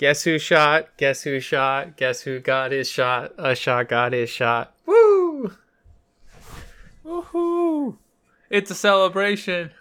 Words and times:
Guess 0.00 0.24
who 0.24 0.38
shot? 0.38 0.96
Guess 0.96 1.24
who 1.24 1.40
shot? 1.40 1.98
Guess 1.98 2.22
who 2.22 2.40
got 2.40 2.72
his 2.72 2.88
shot? 2.88 3.36
Ashot 3.36 3.86
got 3.86 4.14
his 4.14 4.30
shot. 4.30 4.74
Woo! 4.86 5.52
Woohoo! 7.04 7.98
It's 8.48 8.70
a 8.70 8.74
celebration. 8.74 9.72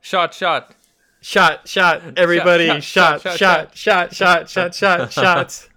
Shot, 0.00 0.32
shot. 0.32 0.74
Shot, 1.20 1.68
shot, 1.68 2.00
everybody, 2.16 2.80
shot, 2.80 3.20
shot, 3.20 3.36
shot, 3.36 3.76
shot, 3.76 4.14
shot, 4.14 4.48
shot, 4.48 4.48
shot, 4.48 4.74
shot, 4.74 5.12
shots. 5.22 5.68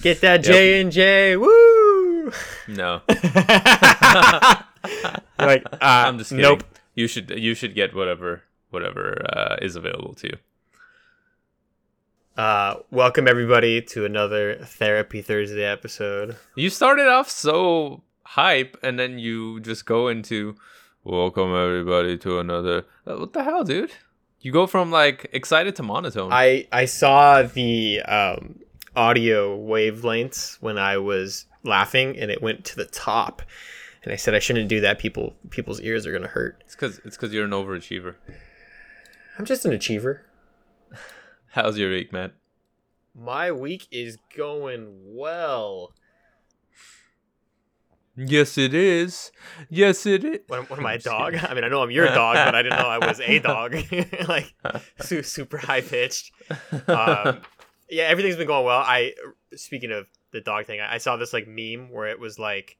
Get 0.00 0.20
that 0.20 0.44
J 0.44 0.80
and 0.80 0.92
J. 0.92 1.36
Woo! 1.36 2.30
No, 2.68 3.00
like, 5.40 5.66
uh, 5.72 5.78
I'm 5.80 6.18
just 6.18 6.30
kidding. 6.30 6.44
Nope. 6.44 6.62
You 6.94 7.08
should 7.08 7.30
you 7.30 7.54
should 7.54 7.74
get 7.74 7.96
whatever 7.96 8.44
whatever 8.70 9.26
uh, 9.28 9.56
is 9.60 9.74
available 9.74 10.14
to 10.14 10.28
you. 10.28 10.36
Uh, 12.36 12.76
welcome 12.90 13.26
everybody 13.26 13.80
to 13.80 14.04
another 14.04 14.56
Therapy 14.62 15.22
Thursday 15.22 15.64
episode. 15.64 16.36
You 16.54 16.68
started 16.68 17.08
off 17.08 17.30
so 17.30 18.02
hype, 18.24 18.76
and 18.82 18.98
then 18.98 19.18
you 19.18 19.60
just 19.60 19.86
go 19.86 20.08
into 20.08 20.54
welcome 21.02 21.54
everybody 21.54 22.18
to 22.18 22.38
another. 22.38 22.84
Uh, 23.06 23.16
What 23.16 23.32
the 23.32 23.42
hell, 23.42 23.64
dude? 23.64 23.92
You 24.40 24.52
go 24.52 24.66
from 24.66 24.90
like 24.90 25.30
excited 25.32 25.76
to 25.76 25.82
monotone. 25.82 26.30
I 26.32 26.68
I 26.70 26.84
saw 26.84 27.42
the 27.42 28.02
um, 28.02 28.60
audio 28.94 29.58
wavelengths 29.58 30.60
when 30.60 30.76
I 30.76 30.98
was 30.98 31.46
laughing, 31.62 32.18
and 32.18 32.30
it 32.30 32.42
went 32.42 32.66
to 32.66 32.76
the 32.76 32.84
top. 32.84 33.42
And 34.04 34.12
I 34.12 34.16
said 34.16 34.34
I 34.34 34.40
shouldn't 34.40 34.68
do 34.68 34.80
that. 34.82 34.98
People 34.98 35.34
people's 35.48 35.80
ears 35.80 36.06
are 36.06 36.12
gonna 36.12 36.28
hurt. 36.28 36.62
it's 36.66 36.74
because 36.74 36.98
it's 36.98 37.16
because 37.16 37.32
you're 37.32 37.46
an 37.46 37.50
overachiever. 37.52 38.16
I'm 39.38 39.46
just 39.46 39.64
an 39.64 39.72
achiever. 39.72 40.22
How's 41.56 41.78
your 41.78 41.88
week, 41.88 42.12
man? 42.12 42.32
My 43.14 43.50
week 43.50 43.88
is 43.90 44.18
going 44.36 44.88
well. 45.06 45.94
Yes, 48.14 48.58
it 48.58 48.74
is. 48.74 49.32
Yes, 49.70 50.04
it 50.04 50.22
is. 50.22 50.40
What, 50.48 50.68
what 50.68 50.78
am 50.78 50.84
I, 50.84 50.92
a 50.92 50.98
dog? 50.98 51.34
I 51.34 51.54
mean, 51.54 51.64
I 51.64 51.68
know 51.68 51.80
I'm 51.80 51.90
your 51.90 52.08
dog, 52.08 52.34
but 52.34 52.54
I 52.54 52.60
didn't 52.60 52.78
know 52.78 52.86
I 52.86 52.98
was 52.98 53.20
a 53.20 53.38
dog. 53.38 53.74
like 54.28 54.52
su- 55.00 55.22
super 55.22 55.56
high 55.56 55.80
pitched. 55.80 56.30
Um, 56.88 57.40
yeah, 57.88 58.04
everything's 58.04 58.36
been 58.36 58.48
going 58.48 58.66
well. 58.66 58.80
I 58.80 59.14
speaking 59.54 59.92
of 59.92 60.06
the 60.32 60.42
dog 60.42 60.66
thing, 60.66 60.82
I, 60.82 60.96
I 60.96 60.98
saw 60.98 61.16
this 61.16 61.32
like 61.32 61.48
meme 61.48 61.90
where 61.90 62.08
it 62.08 62.20
was 62.20 62.38
like, 62.38 62.76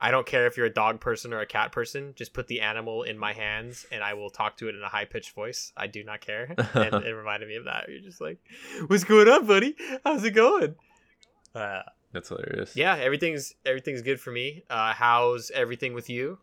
I 0.00 0.10
don't 0.10 0.26
care 0.26 0.46
if 0.46 0.56
you're 0.56 0.66
a 0.66 0.72
dog 0.72 0.98
person 1.00 1.32
or 1.34 1.40
a 1.40 1.46
cat 1.46 1.72
person, 1.72 2.14
just 2.16 2.32
put 2.32 2.46
the 2.46 2.60
animal 2.62 3.02
in 3.02 3.18
my 3.18 3.32
hands 3.34 3.84
and 3.92 4.02
I 4.02 4.14
will 4.14 4.30
talk 4.30 4.56
to 4.58 4.68
it 4.68 4.74
in 4.74 4.82
a 4.82 4.88
high 4.88 5.04
pitched 5.04 5.34
voice. 5.34 5.72
I 5.76 5.86
do 5.88 6.02
not 6.02 6.20
care. 6.20 6.54
And 6.74 6.94
it 7.04 7.12
reminded 7.14 7.48
me 7.48 7.56
of 7.56 7.64
that. 7.66 7.86
You're 7.88 8.00
just 8.00 8.20
like, 8.20 8.38
what's 8.86 9.04
going 9.04 9.28
on, 9.28 9.46
buddy? 9.46 9.76
How's 10.04 10.24
it 10.24 10.30
going? 10.30 10.74
Uh, 11.54 11.82
That's 12.12 12.28
hilarious. 12.30 12.74
yeah, 12.76 12.96
everything's 12.96 13.54
everything's 13.66 14.02
good 14.02 14.20
for 14.20 14.30
me. 14.30 14.62
Uh, 14.70 14.94
how's 14.94 15.50
everything 15.50 15.92
with 15.94 16.08
you? 16.08 16.38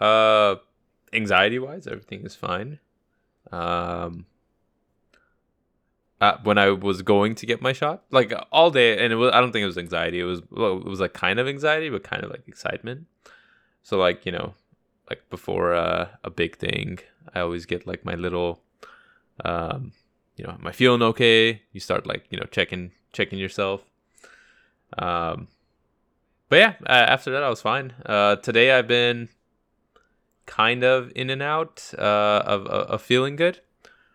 Uh, 0.00 0.56
anxiety 1.12 1.58
wise, 1.58 1.86
everything 1.86 2.24
is 2.24 2.34
fine. 2.36 2.78
Um, 3.52 4.26
uh, 6.20 6.36
when 6.42 6.58
I 6.58 6.70
was 6.70 7.02
going 7.02 7.34
to 7.36 7.46
get 7.46 7.62
my 7.62 7.72
shot, 7.72 8.04
like 8.10 8.32
all 8.52 8.70
day, 8.70 9.02
and 9.02 9.12
it 9.12 9.16
was, 9.16 9.32
I 9.32 9.40
don't 9.40 9.52
think 9.52 9.62
it 9.62 9.66
was 9.66 9.78
anxiety. 9.78 10.20
It 10.20 10.24
was, 10.24 10.42
well, 10.50 10.76
it 10.76 10.84
was 10.84 11.00
like 11.00 11.14
kind 11.14 11.38
of 11.38 11.48
anxiety, 11.48 11.88
but 11.88 12.02
kind 12.02 12.22
of 12.22 12.30
like 12.30 12.46
excitement. 12.46 13.06
So 13.82 13.98
like, 13.98 14.26
you 14.26 14.32
know, 14.32 14.54
like 15.08 15.28
before 15.30 15.74
uh, 15.74 16.08
a 16.22 16.30
big 16.30 16.56
thing, 16.56 16.98
I 17.34 17.40
always 17.40 17.64
get 17.66 17.86
like 17.86 18.04
my 18.04 18.14
little, 18.14 18.60
um, 19.44 19.92
you 20.36 20.44
know, 20.44 20.52
am 20.52 20.66
I 20.66 20.72
feeling 20.72 21.02
okay? 21.02 21.62
You 21.72 21.80
start 21.80 22.06
like, 22.06 22.26
you 22.30 22.38
know, 22.38 22.46
checking, 22.50 22.92
checking 23.12 23.38
yourself. 23.38 23.82
Um, 24.98 25.48
but 26.48 26.58
yeah, 26.58 26.74
uh, 26.86 27.06
after 27.08 27.30
that, 27.30 27.42
I 27.42 27.48
was 27.48 27.62
fine. 27.62 27.94
Uh, 28.04 28.36
today 28.36 28.72
I've 28.72 28.88
been 28.88 29.28
kind 30.46 30.82
of 30.82 31.12
in 31.14 31.30
and 31.30 31.40
out 31.42 31.92
uh, 31.96 32.42
of, 32.44 32.66
of 32.66 32.90
of 32.90 33.02
feeling 33.02 33.36
good, 33.36 33.60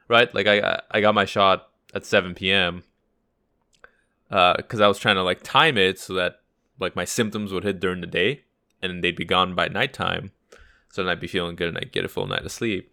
right? 0.09 0.33
Like 0.35 0.45
I 0.45 0.81
I 0.91 0.99
got 0.99 1.15
my 1.15 1.23
shot 1.23 1.69
at 1.95 2.05
7 2.05 2.35
p.m. 2.35 2.83
because 4.29 4.81
I 4.81 4.87
was 4.87 4.99
trying 4.99 5.15
to 5.15 5.23
like 5.23 5.41
time 5.41 5.77
it 5.77 5.97
so 5.97 6.13
that 6.13 6.41
like 6.79 6.95
my 6.95 7.05
symptoms 7.05 7.51
would 7.51 7.63
hit 7.63 7.79
during 7.79 8.01
the 8.01 8.07
day 8.07 8.43
and 8.81 9.03
they'd 9.03 9.15
be 9.15 9.25
gone 9.25 9.55
by 9.55 9.67
nighttime, 9.67 10.31
so 10.91 11.01
then 11.01 11.09
I'd 11.09 11.19
be 11.19 11.27
feeling 11.27 11.55
good 11.55 11.69
and 11.69 11.77
I'd 11.77 11.91
get 11.91 12.05
a 12.05 12.09
full 12.09 12.27
night 12.27 12.45
of 12.45 12.51
sleep. 12.51 12.91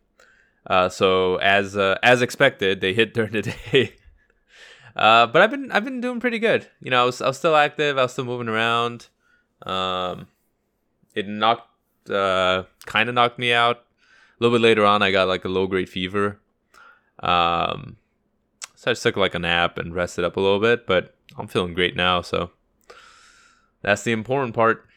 Uh, 0.67 0.89
so 0.89 1.37
as 1.37 1.77
uh, 1.77 1.99
as 2.03 2.23
expected, 2.23 2.81
they 2.81 2.95
hit 2.95 3.15
during 3.15 3.33
the 3.33 3.43
day. 3.43 3.95
Uh, 4.95 5.27
but 5.27 5.43
I've 5.43 5.51
been 5.51 5.73
I've 5.73 5.85
been 5.85 6.01
doing 6.01 6.21
pretty 6.21 6.39
good. 6.39 6.69
You 6.81 6.91
know, 6.91 7.03
I 7.03 7.05
was 7.05 7.21
I 7.21 7.29
was 7.29 7.39
still 7.39 7.57
active. 7.57 7.99
I 7.99 8.03
was 8.03 8.13
still 8.13 8.25
moving 8.25 8.49
around. 8.49 9.09
Um, 9.63 10.29
it 11.15 11.29
knocked 11.29 12.11
uh, 12.11 12.65
kind 12.87 13.09
of 13.09 13.15
knocked 13.15 13.39
me 13.39 13.53
out. 13.53 13.79
A 13.79 14.43
little 14.43 14.57
bit 14.57 14.63
later 14.63 14.85
on, 14.85 15.03
I 15.03 15.11
got 15.11 15.29
like 15.29 15.45
a 15.45 15.49
low 15.49 15.67
grade 15.67 15.89
fever. 15.89 16.39
Um, 17.21 17.97
so 18.83 18.91
I 18.91 18.95
just 18.95 19.05
took 19.05 19.17
like 19.17 19.37
a 19.37 19.39
nap 19.39 19.79
and 19.79 19.95
rested 19.95 20.25
up 20.25 20.37
a 20.37 20.41
little 20.41 20.59
bit, 20.59 20.89
but 20.89 21.15
I'm 21.39 21.47
feeling 21.47 21.73
great 21.73 21.95
now. 21.95 22.21
So 22.21 22.51
that's 23.81 24.03
the 24.03 24.11
important 24.11 24.57
part. 24.57 24.89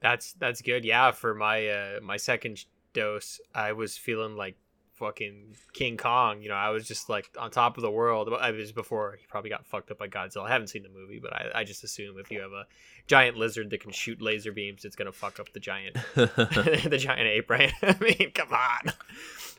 That's 0.00 0.34
that's 0.34 0.62
good. 0.62 0.84
Yeah, 0.84 1.10
for 1.10 1.34
my 1.34 1.66
uh 1.66 2.00
my 2.00 2.16
second 2.16 2.64
dose, 2.92 3.40
I 3.52 3.72
was 3.72 3.96
feeling 3.96 4.36
like 4.36 4.54
fucking 4.92 5.56
King 5.72 5.96
Kong. 5.96 6.42
You 6.42 6.50
know, 6.50 6.54
I 6.54 6.70
was 6.70 6.86
just 6.86 7.08
like 7.08 7.28
on 7.36 7.50
top 7.50 7.76
of 7.76 7.82
the 7.82 7.90
world. 7.90 8.32
I 8.38 8.52
was 8.52 8.70
before 8.70 9.16
he 9.18 9.26
probably 9.26 9.50
got 9.50 9.66
fucked 9.66 9.90
up 9.90 9.98
by 9.98 10.06
Godzilla. 10.06 10.46
I 10.46 10.52
haven't 10.52 10.68
seen 10.68 10.84
the 10.84 10.88
movie, 10.88 11.18
but 11.18 11.32
I, 11.32 11.50
I 11.56 11.64
just 11.64 11.82
assume 11.82 12.20
if 12.20 12.30
you 12.30 12.40
have 12.40 12.52
a 12.52 12.66
giant 13.08 13.36
lizard 13.36 13.68
that 13.70 13.80
can 13.80 13.90
shoot 13.90 14.22
laser 14.22 14.52
beams, 14.52 14.84
it's 14.84 14.94
gonna 14.94 15.10
fuck 15.10 15.40
up 15.40 15.52
the 15.52 15.58
giant 15.58 15.96
the 16.14 16.98
giant 17.00 17.26
ape, 17.26 17.50
right? 17.50 17.72
I 17.82 17.96
mean, 18.00 18.30
come 18.32 18.52
on. 18.52 18.92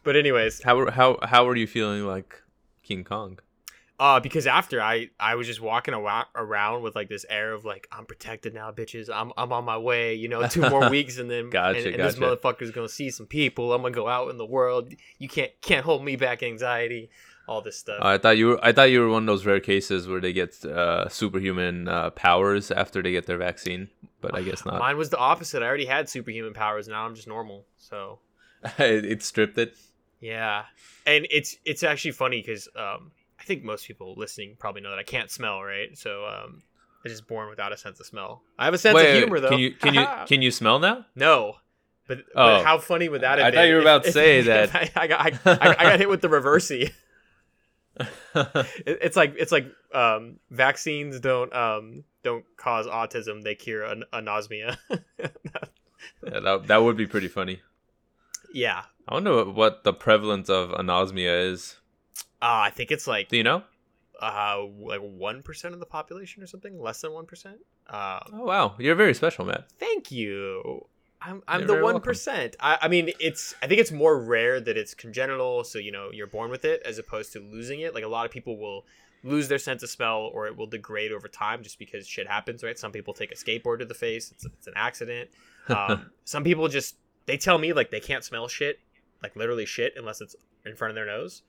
But 0.06 0.16
anyways, 0.16 0.64
how 0.64 0.90
how 0.92 1.20
how 1.24 1.44
were 1.44 1.58
you 1.58 1.68
feeling 1.68 2.06
like 2.06 2.42
King 2.82 3.04
Kong? 3.04 3.40
Uh, 3.98 4.20
because 4.20 4.46
after 4.46 4.82
I 4.82 5.10
I 5.20 5.36
was 5.36 5.48
just 5.48 5.62
walking 5.62 5.94
awa- 5.94 6.28
around 6.36 6.82
with 6.84 6.96
like 6.96 7.08
this 7.08 7.26
air 7.30 7.54
of 7.54 7.64
like 7.64 7.88
I'm 7.92 8.06
protected 8.06 8.54
now, 8.54 8.72
bitches. 8.72 9.10
I'm 9.14 9.32
I'm 9.38 9.54
on 9.54 9.64
my 9.64 9.78
way. 9.78 10.16
You 10.16 10.28
know, 10.28 10.46
two 10.48 10.70
more 10.70 10.90
weeks 10.98 11.18
and 11.18 11.30
then 11.32 11.50
Gotcha, 11.50 11.78
and, 11.78 11.88
and 11.96 12.04
this 12.04 12.16
gotcha. 12.16 12.36
motherfucker's 12.36 12.72
gonna 12.72 12.90
see 12.90 13.10
some 13.10 13.26
people. 13.26 13.72
I'm 13.74 13.82
gonna 13.82 13.94
go 13.94 14.08
out 14.10 14.30
in 14.32 14.38
the 14.38 14.46
world. 14.46 14.94
You 15.18 15.30
can't 15.30 15.52
can't 15.62 15.86
hold 15.86 16.04
me 16.04 16.18
back. 16.18 16.44
Anxiety, 16.44 17.10
all 17.48 17.62
this 17.62 17.78
stuff. 17.78 18.00
I 18.02 18.18
thought 18.18 18.38
you 18.38 18.48
were 18.48 18.60
I 18.66 18.74
thought 18.74 18.92
you 18.92 19.00
were 19.00 19.08
one 19.10 19.24
of 19.24 19.28
those 19.28 19.46
rare 19.46 19.62
cases 19.62 20.10
where 20.10 20.20
they 20.20 20.34
get 20.34 20.66
uh, 20.66 21.08
superhuman 21.08 21.88
uh, 21.88 22.10
powers 22.10 22.72
after 22.72 23.02
they 23.02 23.12
get 23.14 23.28
their 23.28 23.38
vaccine, 23.38 23.88
but 24.20 24.36
I 24.36 24.42
guess 24.42 24.66
not. 24.66 24.78
Mine 24.78 24.98
was 24.98 25.10
the 25.10 25.18
opposite. 25.18 25.64
I 25.64 25.68
already 25.68 25.86
had 25.86 26.10
superhuman 26.10 26.54
powers. 26.54 26.90
Now 26.90 27.06
I'm 27.06 27.16
just 27.16 27.30
normal. 27.30 27.64
So 27.78 28.20
it, 28.78 29.06
it 29.06 29.24
stripped 29.24 29.58
it. 29.58 29.78
yeah, 30.20 30.66
and 31.06 31.26
it's 31.32 31.56
it's 31.64 31.82
actually 31.84 32.12
funny 32.12 32.42
because 32.42 32.68
um 32.76 33.12
I 33.46 33.48
think 33.48 33.64
most 33.64 33.86
people 33.86 34.16
listening 34.18 34.56
probably 34.58 34.82
know 34.82 34.90
that 34.90 34.98
I 35.00 35.04
can't 35.04 35.30
smell, 35.30 35.62
right? 35.62 35.96
So 35.98 36.26
um. 36.26 36.64
I'm 37.04 37.12
just 37.12 37.28
born 37.28 37.52
without 37.52 37.72
a 37.72 37.78
sense 37.78 38.00
of 38.00 38.08
smell. 38.08 38.42
I 38.58 38.66
have 38.66 38.74
a 38.74 38.80
sense 38.80 38.96
Wait, 38.96 39.06
of 39.08 39.14
wait, 39.14 39.18
humor, 39.20 39.40
though. 39.40 39.50
Can 39.50 39.60
you 39.60 39.72
can 39.74 39.94
you 39.94 40.08
can 40.26 40.42
you 40.42 40.50
smell 40.50 40.80
now? 40.80 41.06
No. 41.16 41.58
But, 42.08 42.20
Oh. 42.36 42.58
but 42.58 42.64
how 42.64 42.80
funny 42.80 43.10
would 43.10 43.22
that 43.22 43.38
have 43.38 43.46
I 43.46 43.52
been? 43.52 43.58
thought 43.60 43.68
you 43.68 43.76
were 43.76 43.82
about 43.82 44.04
to 44.06 44.12
say 44.12 44.40
if 44.40 44.46
that- 44.48 44.74
I, 44.76 44.92
I 44.96 45.08
got 45.08 45.22
I, 45.22 45.30
I, 45.52 45.76
I 45.78 45.84
got 45.84 46.00
hit 46.00 46.10
with 46.10 46.22
the 46.22 46.30
reversey. 46.30 46.92
It- 48.36 49.00
It's 49.02 49.16
like 49.16 49.36
it's 49.38 49.52
like 49.52 49.68
um, 49.94 50.40
vaccines 50.50 51.20
don't 51.20 51.54
um, 51.56 52.04
don't 52.24 52.44
cause 52.58 52.88
autism; 52.88 53.44
they 53.44 53.54
cure 53.56 53.84
an- 53.84 54.04
anosmia. 54.12 54.78
Yeah, 56.24 56.40
that, 56.40 56.64
that 56.68 56.78
would 56.84 56.98
be 56.98 57.06
pretty 57.08 57.28
funny. 57.28 57.62
yeah, 58.54 58.84
I 59.08 59.14
wonder 59.14 59.46
what 59.46 59.84
the 59.84 59.94
prevalence 59.94 60.50
of 60.50 60.70
anosmia 60.72 61.52
is. 61.52 61.78
Uh, 62.46 62.62
I 62.68 62.70
think 62.70 62.92
it's 62.92 63.08
like 63.08 63.30
Do 63.30 63.38
you 63.38 63.44
know? 63.44 63.64
uh, 64.22 64.64
like 64.80 65.02
one 65.02 65.42
percent 65.42 65.74
of 65.74 65.80
the 65.80 65.86
population 65.86 66.42
or 66.44 66.48
something, 66.48 66.80
less 66.80 67.02
than 67.02 67.12
one 67.12 67.26
percent. 67.26 67.58
Uh, 67.88 68.20
Oh 68.34 68.46
wow, 68.46 68.76
you're 68.78 68.96
very 68.96 69.14
special, 69.14 69.46
Matt. 69.46 69.66
thank 69.80 70.12
you. 70.12 70.86
I'm 71.22 71.42
I'm 71.48 71.62
You're 71.62 71.68
the 71.68 71.84
one 71.84 72.02
I, 72.60 72.78
I 72.84 72.88
mean, 72.88 73.10
it's 73.20 73.56
I 73.64 73.68
think 73.68 73.82
it's 73.82 73.92
more 73.92 74.20
rare 74.20 74.62
that 74.62 74.78
it's 74.78 74.94
congenital, 74.94 75.64
so 75.64 75.80
you 75.80 75.92
know 75.92 76.10
you're 76.12 76.28
born 76.28 76.52
with 76.52 76.66
it, 76.66 76.82
as 76.86 77.00
opposed 77.00 77.34
to 77.34 77.40
losing 77.40 77.82
it. 77.82 77.96
Like 77.96 78.04
a 78.04 78.08
lot 78.08 78.26
of 78.26 78.32
people 78.32 78.58
will 78.58 78.86
lose 79.24 79.48
their 79.48 79.58
sense 79.58 79.82
of 79.82 79.90
smell, 79.90 80.30
or 80.34 80.46
it 80.46 80.56
will 80.56 80.68
degrade 80.68 81.12
over 81.12 81.28
time 81.28 81.64
just 81.64 81.80
because 81.80 82.08
shit 82.08 82.28
happens, 82.28 82.64
right? 82.64 82.78
Some 82.78 82.92
people 82.92 83.14
take 83.14 83.32
a 83.32 83.36
skateboard 83.36 83.80
to 83.80 83.86
the 83.86 83.96
face; 83.96 84.32
it's, 84.32 84.46
it's 84.46 84.68
an 84.68 84.74
accident. 84.76 85.32
Um, 85.68 86.12
some 86.26 86.44
people 86.44 86.68
just 86.68 86.98
they 87.26 87.38
tell 87.38 87.58
me 87.58 87.74
like 87.74 87.90
they 87.90 88.00
can't 88.00 88.24
smell 88.24 88.48
shit, 88.48 88.80
like 89.24 89.36
literally 89.36 89.66
shit, 89.66 89.94
unless 89.98 90.22
it's 90.22 90.36
in 90.64 90.76
front 90.76 90.92
of 90.92 90.96
their 90.96 91.08
nose, 91.08 91.42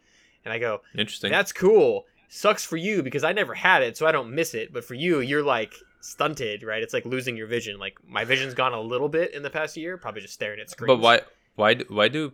and 0.47 0.53
I 0.53 0.59
go, 0.59 0.81
Interesting. 0.97 1.31
that's 1.31 1.53
cool. 1.53 2.07
Sucks 2.29 2.65
for 2.65 2.77
you 2.79 3.03
because 3.03 3.23
I 3.25 3.33
never 3.33 3.53
had 3.55 3.83
it, 3.83 3.97
so 3.97 4.07
I 4.07 4.13
don't 4.13 4.35
miss 4.35 4.55
it. 4.55 4.73
But 4.73 4.85
for 4.85 4.95
you, 4.95 5.21
you're 5.21 5.43
like 5.43 5.75
stunted, 6.01 6.63
right? 6.63 6.83
It's 6.83 6.95
like 6.95 7.05
losing 7.05 7.37
your 7.37 7.47
vision. 7.49 7.79
Like 7.79 7.99
my 8.07 8.25
vision's 8.25 8.55
gone 8.55 8.73
a 8.73 8.81
little 8.81 9.09
bit 9.09 9.35
in 9.35 9.43
the 9.43 9.51
past 9.51 9.77
year, 9.77 9.97
probably 9.99 10.23
just 10.23 10.35
staring 10.35 10.61
at 10.61 10.71
screens. 10.71 10.89
but 10.89 11.01
why 11.01 11.21
why 11.57 11.75
do, 11.75 11.85
why 11.89 12.09
do 12.09 12.33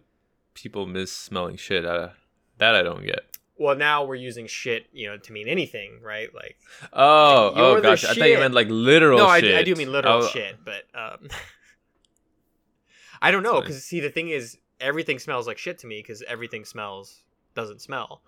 people 0.55 0.87
miss 0.87 1.11
smelling 1.12 1.56
shit? 1.56 1.85
Uh, 1.85 2.11
that 2.59 2.75
I 2.75 2.82
don't 2.82 3.05
get. 3.05 3.20
well, 3.59 3.76
now 3.76 4.05
we're 4.05 4.15
using 4.17 4.47
shit, 4.47 4.87
you 4.93 5.08
know, 5.08 5.17
to 5.19 5.32
mean 5.32 5.47
anything, 5.49 6.00
right? 6.03 6.35
Like, 6.35 6.56
Oh, 6.93 7.53
Like, 7.55 7.62
oh 7.62 7.81
gosh, 7.82 8.05
I 8.05 8.15
thought 8.15 8.29
you 8.29 8.38
meant 8.38 8.55
like 8.55 8.69
literal 8.70 9.19
no, 9.19 9.26
I. 9.26 9.38
I 9.38 9.62
do 9.62 9.75
mean 9.75 9.93
literal 9.93 10.25
Oh, 10.25 10.26
shit, 10.29 10.56
but 10.65 10.85
um, 10.94 11.29
I 13.23 13.31
don't 13.31 13.43
know 13.43 13.61
because 13.61 13.85
see, 13.85 14.00
the 14.00 14.11
thing 14.11 14.31
is, 14.31 14.58
everything 14.81 15.19
smells 15.19 15.47
like 15.47 15.58
shit 15.58 15.79
to 15.81 15.87
me 15.87 16.00
because 16.00 16.23
everything 16.23 16.65
smells 16.65 17.23
doesn't 17.55 17.81
smell. 17.81 18.23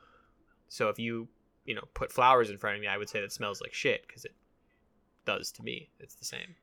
So 0.68 0.88
if 0.88 0.98
you, 0.98 1.28
you 1.64 1.74
know, 1.74 1.84
put 1.94 2.12
flowers 2.12 2.50
in 2.50 2.58
front 2.58 2.76
of 2.76 2.82
me, 2.82 2.88
I 2.88 2.98
would 2.98 3.08
say 3.08 3.20
that 3.20 3.32
smells 3.32 3.60
like 3.60 3.74
shit 3.74 4.06
because 4.06 4.24
it 4.24 4.34
does 5.24 5.50
to 5.52 5.62
me. 5.62 5.90
It's 6.00 6.14
the 6.14 6.24
same. 6.24 6.56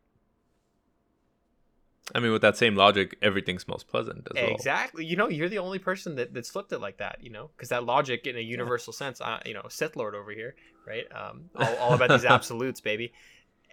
I 2.14 2.20
mean, 2.20 2.32
with 2.32 2.42
that 2.42 2.58
same 2.58 2.76
logic, 2.76 3.18
everything 3.22 3.60
smells 3.60 3.84
pleasant 3.84 4.28
as 4.30 4.42
well. 4.42 4.54
Exactly. 4.54 5.06
You 5.06 5.16
know, 5.16 5.30
you're 5.30 5.50
the 5.50 5.60
only 5.60 5.80
person 5.80 6.16
that, 6.16 6.34
that's 6.34 6.50
flipped 6.50 6.74
it 6.74 6.80
like 6.80 6.98
that, 6.98 7.20
you 7.22 7.30
know, 7.30 7.52
because 7.56 7.70
that 7.70 7.86
logic 7.86 8.28
in 8.28 8.36
a 8.36 8.42
universal 8.42 8.92
sense, 8.92 9.22
uh, 9.22 9.40
you 9.46 9.54
know, 9.54 9.64
Sith 9.70 9.96
Lord 9.96 10.16
over 10.16 10.32
here, 10.32 10.56
right? 10.86 11.06
Um, 11.14 11.50
all, 11.56 11.76
all 11.78 11.94
about 11.94 12.10
these 12.10 12.26
absolutes, 12.30 12.82
baby. 12.82 13.14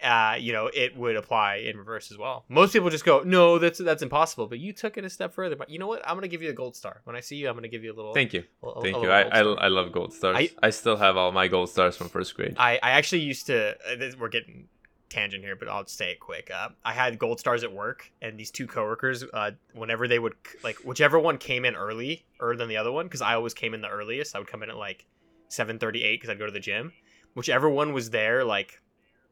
Uh, 0.01 0.35
you 0.39 0.53
know, 0.53 0.69
it 0.73 0.95
would 0.95 1.15
apply 1.17 1.55
in 1.57 1.77
reverse 1.77 2.09
as 2.11 2.17
well. 2.17 2.45
Most 2.47 2.73
people 2.73 2.89
just 2.89 3.03
go, 3.03 3.21
no, 3.25 3.57
that's 3.59 3.79
that's 3.79 4.01
impossible. 4.01 4.47
But 4.47 4.59
you 4.59 4.71
took 4.71 4.97
it 4.97 5.03
a 5.03 5.09
step 5.09 5.33
further. 5.33 5.55
But 5.55 5.69
you 5.69 5.77
know 5.79 5.87
what? 5.87 6.01
I'm 6.07 6.15
gonna 6.15 6.27
give 6.29 6.41
you 6.41 6.49
a 6.49 6.53
gold 6.53 6.75
star. 6.75 7.01
When 7.03 7.15
I 7.15 7.19
see 7.19 7.35
you, 7.35 7.49
I'm 7.49 7.55
gonna 7.55 7.67
give 7.67 7.83
you 7.83 7.91
a 7.93 7.95
little. 7.95 8.13
Thank 8.13 8.33
you, 8.33 8.43
a- 8.63 8.81
thank 8.81 8.95
a 8.95 9.01
you. 9.01 9.11
I, 9.11 9.21
I. 9.23 9.39
I 9.39 9.67
love 9.67 9.91
gold 9.91 10.13
stars. 10.13 10.37
I- 10.37 10.49
I, 10.61 10.69
still 10.69 10.95
have 10.95 11.17
all 11.17 11.31
my 11.31 11.47
gold 11.47 11.69
stars 11.69 11.97
from 11.97 12.07
first 12.09 12.35
grade. 12.35 12.55
I, 12.57 12.79
I 12.81 12.91
actually 12.91 13.21
used 13.21 13.47
to. 13.47 13.75
uh, 13.89 14.11
We're 14.19 14.29
getting 14.29 14.69
tangent 15.09 15.43
here, 15.43 15.55
but 15.55 15.67
I'll 15.67 15.87
say 15.87 16.11
it 16.11 16.19
quick. 16.19 16.51
Uh, 16.53 16.69
I 16.85 16.93
had 16.93 17.19
gold 17.19 17.39
stars 17.39 17.63
at 17.63 17.73
work, 17.73 18.11
and 18.21 18.39
these 18.39 18.51
two 18.51 18.67
coworkers, 18.67 19.23
uh, 19.33 19.51
whenever 19.73 20.07
they 20.07 20.19
would 20.19 20.35
like, 20.63 20.77
whichever 20.85 21.19
one 21.19 21.37
came 21.37 21.65
in 21.65 21.75
early, 21.75 22.25
earlier 22.39 22.57
than 22.57 22.69
the 22.69 22.77
other 22.77 22.91
one, 22.91 23.07
because 23.07 23.21
I 23.21 23.33
always 23.33 23.53
came 23.53 23.73
in 23.73 23.81
the 23.81 23.89
earliest. 23.89 24.35
I 24.35 24.39
would 24.39 24.47
come 24.47 24.63
in 24.63 24.69
at 24.69 24.77
like 24.77 25.05
seven 25.49 25.79
thirty-eight 25.79 26.21
because 26.21 26.29
I'd 26.29 26.39
go 26.39 26.45
to 26.45 26.51
the 26.51 26.59
gym. 26.59 26.93
Whichever 27.33 27.69
one 27.69 27.93
was 27.93 28.09
there, 28.11 28.43
like, 28.43 28.81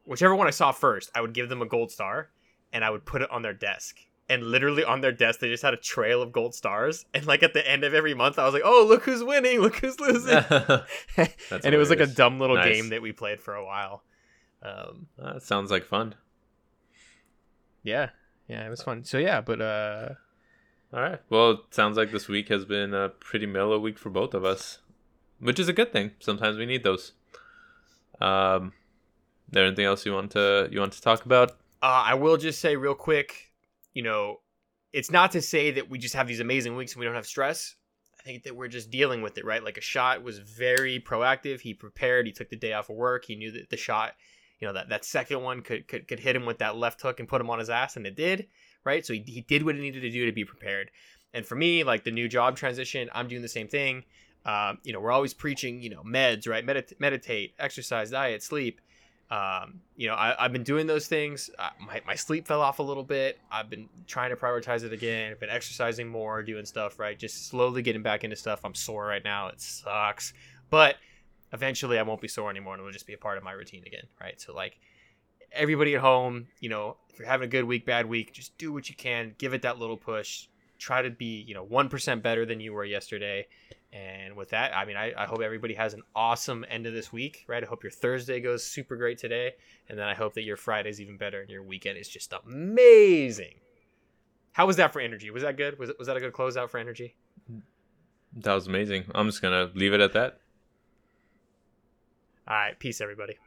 whichever 0.07 0.33
one 0.35 0.47
I 0.47 0.51
saw 0.51 0.71
first, 0.71 1.11
I 1.13 1.21
would 1.21 1.33
give 1.33 1.49
them 1.49 1.61
a 1.61 1.65
gold 1.65 1.91
star, 1.91 2.29
and 2.73 2.83
I 2.83 2.89
would 2.89 3.05
put 3.05 3.21
it 3.21 3.29
on 3.31 3.41
their 3.43 3.53
desk. 3.53 3.97
And 4.29 4.43
literally 4.43 4.83
on 4.83 4.99
their 5.01 5.13
desk, 5.13 5.39
they 5.39 5.47
just 5.49 5.63
had 5.63 5.73
a 5.73 5.77
trail 5.77 6.21
of 6.21 6.33
gold 6.33 6.53
stars. 6.53 7.05
And 7.13 7.25
like 7.25 7.43
at 7.43 7.53
the 7.53 7.65
end 7.69 7.83
of 7.85 7.93
every 7.93 8.13
month, 8.13 8.37
I 8.37 8.43
was 8.45 8.53
like, 8.53 8.63
"Oh, 8.65 8.85
look 8.87 9.03
who's 9.03 9.23
winning! 9.23 9.59
Look 9.61 9.77
who's 9.77 9.99
losing!" 9.99 10.35
And 11.17 11.73
it 11.73 11.77
was 11.77 11.89
like 11.89 12.01
a 12.01 12.07
dumb 12.07 12.39
little 12.39 12.57
Nice. 12.57 12.73
game 12.73 12.89
that 12.89 13.01
we 13.01 13.11
played 13.13 13.39
for 13.39 13.55
a 13.55 13.63
while. 13.65 14.03
Um, 14.63 15.07
That 15.17 15.43
sounds 15.43 15.71
like 15.71 15.85
fun. 15.85 16.15
yeah, 17.83 18.09
yeah, 18.49 18.65
it 18.65 18.69
was 18.69 18.81
fun. 18.83 19.03
So 19.05 19.17
yeah, 19.17 19.39
but 19.41 19.61
uh, 19.61 20.09
All 20.93 21.01
right. 21.01 21.21
Well, 21.29 21.51
it 21.51 21.59
sounds 21.71 21.95
like 21.97 22.11
this 22.11 22.27
week 22.27 22.49
has 22.49 22.65
been 22.65 22.93
a 22.93 23.09
pretty 23.09 23.45
mellow 23.45 23.79
week 23.79 23.97
for 23.97 24.09
both 24.09 24.33
of 24.33 24.43
us, 24.43 24.79
which 25.39 25.59
is 25.59 25.69
a 25.69 25.73
good 25.73 25.93
thing. 25.93 26.11
Sometimes 26.19 26.57
we 26.57 26.65
need 26.65 26.83
those. 26.83 27.13
Um, 28.19 28.73
there 29.49 29.65
anything 29.65 29.85
else 29.85 30.05
you 30.05 30.13
want 30.13 30.31
to 30.31 30.69
you 30.71 30.79
want 30.79 30.93
to 30.93 31.01
talk 31.01 31.25
about? 31.25 31.57
uh, 31.81 32.03
I 32.05 32.13
will 32.15 32.37
just 32.37 32.59
say 32.59 32.75
real 32.75 32.95
quick, 32.95 33.51
you 33.93 34.03
know, 34.03 34.37
it's 34.93 35.11
not 35.11 35.31
to 35.33 35.41
say 35.41 35.71
that 35.71 35.89
we 35.89 35.99
just 35.99 36.15
have 36.15 36.27
these 36.27 36.39
amazing 36.39 36.75
weeks 36.75 36.93
and 36.93 36.99
we 36.99 37.05
don't 37.05 37.15
have 37.15 37.27
stress. 37.27 37.75
I 38.19 38.23
think 38.23 38.43
that 38.43 38.55
we're 38.55 38.67
just 38.67 38.89
dealing 38.89 39.21
with 39.21 39.37
it, 39.37 39.45
right? 39.45 39.63
Like 39.63 39.75
Ashot 39.75 40.23
was 40.23 40.39
very 40.39 40.99
proactive. 40.99 41.61
He 41.61 41.73
prepared. 41.73 42.25
He 42.25 42.33
took 42.33 42.49
the 42.49 42.55
day 42.55 42.73
off 42.73 42.89
of 42.89 42.95
work. 42.95 43.25
He 43.25 43.35
knew 43.35 43.51
that 43.51 43.69
the 43.69 43.77
shot, 43.77 44.13
you 44.59 44.67
know, 44.67 44.73
that, 44.73 44.89
that 44.89 45.05
second 45.05 45.43
one 45.43 45.61
could, 45.61 45.87
could 45.87 46.07
could 46.07 46.19
hit 46.19 46.35
him 46.35 46.45
with 46.45 46.57
that 46.59 46.75
left 46.75 47.01
hook 47.01 47.19
and 47.19 47.29
put 47.29 47.41
him 47.41 47.49
on 47.49 47.59
his 47.59 47.69
ass, 47.69 47.95
and 47.95 48.07
it 48.07 48.15
did, 48.15 48.47
right? 48.83 49.05
So 49.05 49.13
he, 49.13 49.23
he 49.25 49.41
did 49.41 49.63
what 49.63 49.75
he 49.75 49.81
needed 49.81 50.01
to 50.01 50.09
do 50.09 50.25
to 50.25 50.31
be 50.31 50.45
prepared. 50.45 50.89
And 51.33 51.45
for 51.45 51.55
me, 51.55 51.83
like 51.83 52.03
the 52.03 52.11
new 52.11 52.27
job 52.27 52.55
transition, 52.55 53.09
I'm 53.13 53.27
doing 53.27 53.43
the 53.43 53.47
same 53.47 53.67
thing. 53.67 54.03
Um, 54.45 54.79
you 54.83 54.93
know, 54.93 54.99
we're 54.99 55.11
always 55.11 55.33
preaching, 55.33 55.81
you 55.81 55.89
know, 55.89 56.03
meds, 56.03 56.47
right? 56.47 56.65
Medit- 56.65 56.99
meditate, 56.99 57.53
exercise, 57.59 58.11
diet, 58.11 58.41
sleep. 58.41 58.81
Um, 59.29 59.81
you 59.97 60.07
know, 60.07 60.13
I, 60.15 60.43
I've 60.43 60.53
been 60.53 60.63
doing 60.63 60.87
those 60.87 61.07
things. 61.07 61.49
Uh, 61.59 61.69
my, 61.85 62.01
my 62.07 62.15
sleep 62.15 62.47
fell 62.47 62.61
off 62.61 62.79
a 62.79 62.83
little 62.83 63.03
bit. 63.03 63.39
I've 63.51 63.69
been 63.69 63.89
trying 64.07 64.29
to 64.29 64.35
prioritize 64.37 64.83
it 64.83 64.93
again. 64.93 65.31
I've 65.31 65.39
been 65.39 65.49
exercising 65.49 66.07
more, 66.07 66.41
doing 66.43 66.65
stuff, 66.65 66.97
right? 66.97 67.17
Just 67.17 67.47
slowly 67.47 67.81
getting 67.81 68.01
back 68.01 68.23
into 68.23 68.37
stuff. 68.37 68.61
I'm 68.63 68.73
sore 68.73 69.05
right 69.05 69.23
now. 69.23 69.47
It 69.47 69.59
sucks. 69.59 70.33
But 70.69 70.95
eventually 71.51 71.99
I 71.99 72.03
won't 72.03 72.21
be 72.21 72.27
sore 72.27 72.49
anymore 72.49 72.73
and 72.73 72.81
it'll 72.81 72.91
just 72.91 73.07
be 73.07 73.13
a 73.13 73.17
part 73.17 73.37
of 73.37 73.43
my 73.43 73.51
routine 73.51 73.83
again, 73.85 74.07
right? 74.21 74.39
So, 74.39 74.53
like, 74.53 74.79
everybody 75.51 75.95
at 75.95 76.01
home, 76.01 76.47
you 76.59 76.69
know, 76.69 76.97
if 77.09 77.19
you're 77.19 77.27
having 77.27 77.47
a 77.47 77.51
good 77.51 77.65
week, 77.65 77.85
bad 77.85 78.05
week, 78.05 78.33
just 78.33 78.57
do 78.57 78.71
what 78.71 78.89
you 78.89 78.95
can. 78.95 79.35
Give 79.37 79.53
it 79.53 79.61
that 79.63 79.79
little 79.79 79.97
push. 79.97 80.47
Try 80.77 81.01
to 81.01 81.09
be, 81.09 81.41
you 81.41 81.53
know, 81.53 81.65
1% 81.65 82.21
better 82.21 82.45
than 82.45 82.59
you 82.59 82.73
were 82.73 82.85
yesterday. 82.85 83.47
And 83.93 84.35
with 84.35 84.49
that, 84.49 84.75
I 84.75 84.85
mean, 84.85 84.97
I, 84.97 85.13
I 85.17 85.25
hope 85.25 85.41
everybody 85.41 85.73
has 85.75 85.93
an 85.93 86.03
awesome 86.15 86.65
end 86.69 86.85
of 86.85 86.93
this 86.93 87.13
week, 87.13 87.45
right? 87.47 87.63
I 87.63 87.67
hope 87.67 87.83
your 87.83 87.91
Thursday 87.91 88.39
goes 88.41 88.65
super 88.65 88.97
great 88.97 89.17
today. 89.17 89.53
And 89.89 89.97
then 89.97 90.07
I 90.07 90.13
hope 90.13 90.33
that 90.33 90.43
your 90.43 90.57
Friday's 90.57 90.99
even 90.99 91.17
better 91.17 91.41
and 91.41 91.49
your 91.49 91.63
weekend 91.63 91.97
is 91.97 92.09
just 92.09 92.33
amazing. 92.33 93.55
How 94.51 94.65
was 94.67 94.75
that 94.75 94.91
for 94.91 94.99
energy? 94.99 95.31
Was 95.31 95.43
that 95.43 95.55
good? 95.55 95.79
Was, 95.79 95.91
was 95.97 96.07
that 96.07 96.17
a 96.17 96.19
good 96.19 96.33
closeout 96.33 96.69
for 96.69 96.79
energy? 96.79 97.15
That 98.35 98.53
was 98.53 98.67
amazing. 98.67 99.05
I'm 99.15 99.27
just 99.27 99.41
gonna 99.41 99.71
leave 99.73 99.93
it 99.93 100.01
at 100.01 100.13
that. 100.13 100.39
All 102.47 102.55
right. 102.55 102.77
Peace, 102.77 102.99
everybody. 102.99 103.37